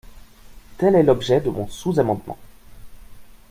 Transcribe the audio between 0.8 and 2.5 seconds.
est l’objet de mon sous-amendement.